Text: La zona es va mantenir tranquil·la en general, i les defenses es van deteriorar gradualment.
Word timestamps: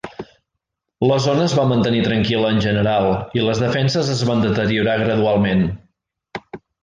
La 1.09 1.17
zona 1.25 1.43
es 1.49 1.53
va 1.57 1.65
mantenir 1.71 1.99
tranquil·la 2.07 2.49
en 2.55 2.63
general, 2.65 3.09
i 3.39 3.45
les 3.49 3.61
defenses 3.65 4.09
es 4.15 4.23
van 4.31 4.41
deteriorar 4.47 4.97
gradualment. 5.05 5.65